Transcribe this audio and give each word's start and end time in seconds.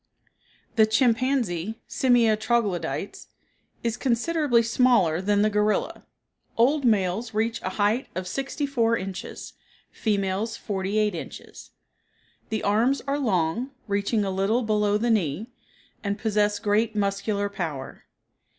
The 0.77 0.87
chimpanzee 0.87 1.79
(Simia 1.87 2.35
troglodytes) 2.35 3.27
is 3.83 3.97
considerably 3.97 4.63
smaller 4.63 5.21
than 5.21 5.43
the 5.43 5.49
gorilla; 5.51 6.07
old 6.57 6.85
males 6.85 7.35
reach 7.35 7.61
a 7.61 7.69
height 7.77 8.07
of 8.15 8.27
sixty 8.27 8.65
four 8.65 8.97
inches; 8.97 9.53
females, 9.91 10.57
forty 10.57 10.97
eight 10.97 11.13
inches. 11.13 11.69
The 12.49 12.63
arms 12.63 13.03
are 13.05 13.19
long, 13.19 13.69
reaching 13.87 14.25
a 14.25 14.31
little 14.31 14.63
below 14.63 14.97
the 14.97 15.11
knee, 15.11 15.51
and 16.03 16.17
possess 16.17 16.57
great 16.57 16.95
muscular 16.95 17.47
power. 17.47 18.05